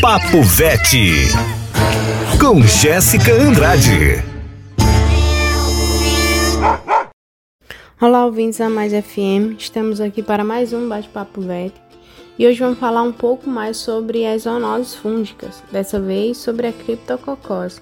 [0.00, 1.32] Papo Vete
[2.40, 4.22] com Jéssica Andrade.
[8.00, 9.58] Olá, ouvintes da Mais FM.
[9.58, 11.74] Estamos aqui para mais um bate-papo Vete.
[12.38, 16.72] E hoje vamos falar um pouco mais sobre as zoonoses fúngicas, dessa vez sobre a
[16.72, 17.80] criptococose,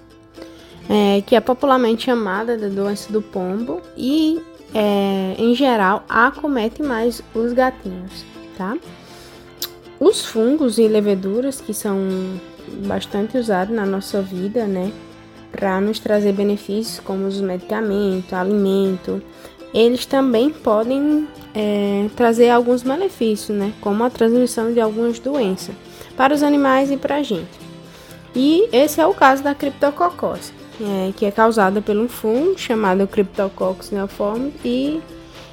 [0.88, 4.40] é, que é popularmente chamada da doença do pombo e,
[4.74, 8.24] é, em geral, acomete mais os gatinhos,
[8.56, 8.78] tá?
[9.98, 11.98] Os fungos e leveduras, que são
[12.86, 14.92] bastante usados na nossa vida, né,
[15.50, 19.22] para nos trazer benefícios como os medicamentos, alimento,
[19.72, 25.74] eles também podem é, trazer alguns malefícios, né, como a transmissão de algumas doenças
[26.16, 27.66] para os animais e para a gente.
[28.34, 33.06] E esse é o caso da criptococose, é, que é causada por um fungo chamado
[33.06, 35.00] Cryptococcus neoforme e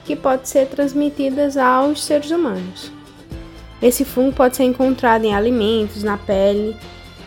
[0.04, 2.92] que pode ser transmitida aos seres humanos.
[3.84, 6.74] Esse fungo pode ser encontrado em alimentos, na pele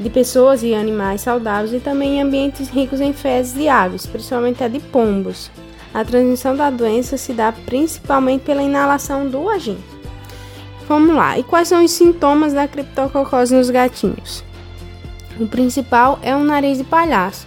[0.01, 4.65] de pessoas e animais saudáveis e também em ambientes ricos em fezes de aves, principalmente
[4.65, 5.51] a de pombos.
[5.93, 9.85] A transmissão da doença se dá principalmente pela inalação do agente.
[10.89, 14.43] Vamos lá, e quais são os sintomas da criptococose nos gatinhos?
[15.39, 17.47] O principal é o nariz de palhaço,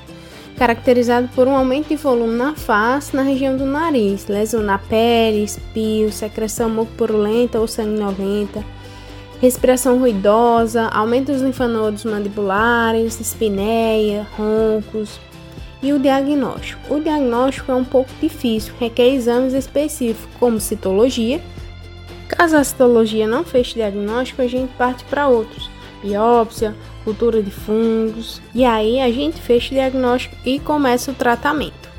[0.55, 5.43] caracterizado por um aumento de volume na face, na região do nariz, lesão na pele,
[5.43, 8.63] espio, secreção mucopurulenta ou sanguinolenta,
[9.41, 15.19] respiração ruidosa, aumento dos linfonodos mandibulares, espineia, roncos.
[15.81, 16.93] E o diagnóstico?
[16.93, 21.41] O diagnóstico é um pouco difícil, requer exames específicos, como citologia.
[22.27, 25.69] Caso a citologia não feche diagnóstico, a gente parte para outros.
[26.03, 31.89] Biópsia, cultura de fungos, e aí a gente fecha o diagnóstico e começa o tratamento.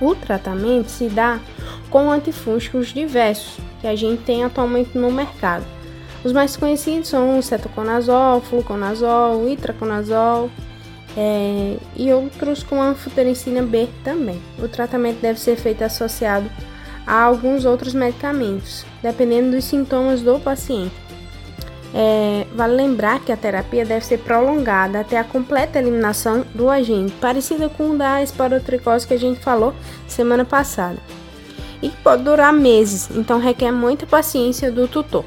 [0.00, 1.38] O tratamento se dá
[1.90, 5.66] com antifúngicos diversos que a gente tem atualmente no mercado
[6.22, 10.50] os mais conhecidos são o cetoconazol, fluconazol, itraconazol
[11.16, 14.40] é, e outros com anfotericina B também.
[14.58, 16.50] O tratamento deve ser feito associado
[17.06, 20.94] a alguns outros medicamentos, dependendo dos sintomas do paciente.
[21.92, 27.12] É, vale lembrar que a terapia deve ser prolongada até a completa eliminação do agente,
[27.20, 29.74] parecida com o da esporotricose que a gente falou
[30.06, 30.98] semana passada,
[31.82, 35.24] e pode durar meses, então requer muita paciência do tutor.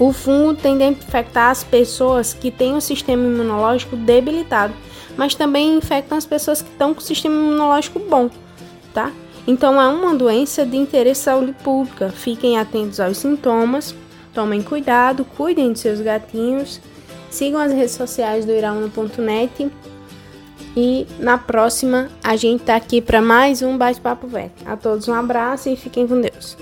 [0.00, 4.72] O fungo tende a infectar as pessoas que têm o sistema imunológico debilitado,
[5.14, 8.30] mas também infectam as pessoas que estão com o sistema imunológico bom,
[8.94, 9.12] tá?
[9.46, 12.08] Então é uma doença de interesse saúde pública.
[12.08, 13.94] Fiquem atentos aos sintomas,
[14.32, 16.80] tomem cuidado, cuidem de seus gatinhos,
[17.30, 19.70] sigam as redes sociais do irauno.net
[20.74, 24.50] e na próxima a gente tá aqui para mais um bate-papo velho.
[24.64, 26.56] A todos um abraço e fiquem com Deus.